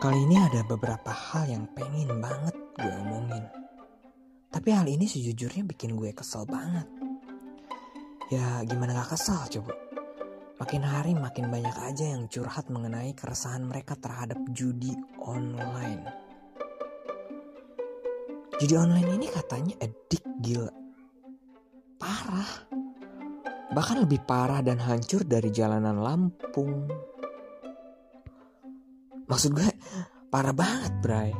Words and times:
Kali 0.00 0.16
ini 0.24 0.40
ada 0.40 0.64
beberapa 0.64 1.12
hal 1.12 1.44
yang 1.52 1.68
pengen 1.76 2.24
banget 2.24 2.56
gue 2.72 2.88
omongin. 3.04 3.44
Tapi 4.48 4.72
hal 4.72 4.88
ini 4.88 5.04
sejujurnya 5.04 5.60
bikin 5.68 5.92
gue 5.92 6.16
kesel 6.16 6.48
banget. 6.48 6.88
Ya 8.32 8.64
gimana 8.64 8.96
gak 8.96 9.12
kesel 9.12 9.60
coba. 9.60 9.76
Makin 10.56 10.82
hari 10.88 11.12
makin 11.12 11.52
banyak 11.52 11.76
aja 11.84 12.16
yang 12.16 12.32
curhat 12.32 12.72
mengenai 12.72 13.12
keresahan 13.12 13.60
mereka 13.60 13.92
terhadap 13.92 14.40
judi 14.56 14.96
online. 15.20 16.08
Judi 18.56 18.80
online 18.80 19.20
ini 19.20 19.28
katanya 19.28 19.84
edik 19.84 20.24
gila. 20.40 20.72
Parah. 22.00 22.72
Bahkan 23.68 24.08
lebih 24.08 24.24
parah 24.24 24.64
dan 24.64 24.80
hancur 24.80 25.28
dari 25.28 25.52
jalanan 25.52 26.00
Lampung. 26.00 26.88
Maksud 29.30 29.54
gue 29.54 29.70
parah 30.26 30.50
banget 30.50 30.90
bray. 30.98 31.30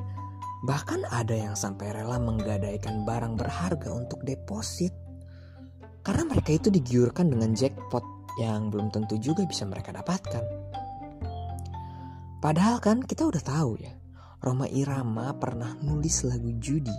Bahkan 0.62 1.11
ada 1.11 1.35
yang 1.35 1.59
sampai 1.59 1.91
rela 1.91 2.23
menggadaikan 2.23 3.03
barang 3.03 3.35
berharga 3.35 3.91
untuk 3.91 4.23
deposit. 4.23 4.95
Karena 6.07 6.23
mereka 6.30 6.55
itu 6.55 6.71
digiurkan 6.71 7.35
dengan 7.35 7.51
jackpot 7.51 8.07
yang 8.39 8.71
belum 8.71 8.95
tentu 8.95 9.19
juga 9.19 9.43
bisa 9.43 9.66
mereka 9.66 9.91
dapatkan. 9.91 10.45
Padahal 12.39 12.79
kan 12.79 13.03
kita 13.03 13.27
udah 13.27 13.43
tahu 13.43 13.83
ya, 13.83 13.93
Roma 14.41 14.65
Irama 14.71 15.35
pernah 15.37 15.77
nulis 15.83 16.25
lagu 16.25 16.55
judi. 16.57 16.95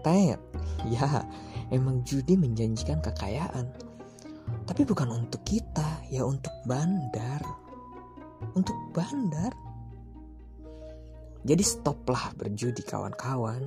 Tet, 0.00 0.40
ya 0.88 1.06
emang 1.68 2.02
judi 2.02 2.34
menjanjikan 2.34 3.04
kekayaan. 3.04 3.68
Tapi 4.66 4.82
bukan 4.88 5.12
untuk 5.14 5.44
kita, 5.44 6.02
ya 6.08 6.24
untuk 6.26 6.50
bandar. 6.66 7.59
Untuk 8.56 8.76
bandar. 8.92 9.52
Jadi 11.40 11.64
stoplah 11.64 12.36
berjudi 12.36 12.84
kawan-kawan. 12.84 13.62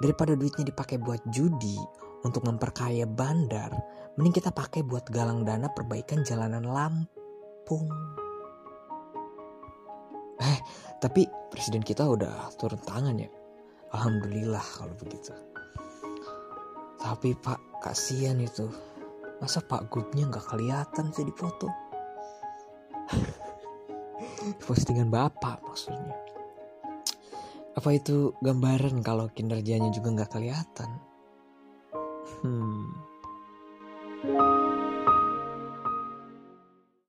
Daripada 0.00 0.34
duitnya 0.34 0.66
dipakai 0.68 0.98
buat 0.98 1.20
judi 1.30 1.78
untuk 2.22 2.46
memperkaya 2.46 3.06
bandar, 3.06 3.70
mending 4.18 4.42
kita 4.42 4.50
pakai 4.54 4.82
buat 4.86 5.06
galang 5.10 5.42
dana 5.46 5.70
perbaikan 5.70 6.22
jalanan 6.22 6.66
Lampung. 6.66 7.86
Eh, 10.42 10.58
tapi 10.98 11.26
presiden 11.50 11.86
kita 11.86 12.02
udah 12.06 12.50
turun 12.58 12.82
tangan 12.82 13.14
ya. 13.14 13.30
Alhamdulillah 13.94 14.64
kalau 14.78 14.94
begitu. 14.98 15.30
Tapi 16.98 17.34
pak, 17.38 17.82
kasihan 17.82 18.38
itu. 18.38 18.66
Masa 19.42 19.58
Pak 19.58 19.90
Gubnya 19.90 20.30
nggak 20.30 20.54
kelihatan 20.54 21.10
sih 21.10 21.26
di 21.26 21.34
foto? 21.34 21.66
Postingan 24.66 25.08
Bapak 25.08 25.62
maksudnya. 25.62 26.16
Apa 27.72 27.96
itu 27.96 28.36
gambaran 28.44 29.00
kalau 29.00 29.32
kinerjanya 29.32 29.88
juga 29.88 30.12
nggak 30.12 30.32
kelihatan? 30.32 30.90
Hmm. 32.44 32.90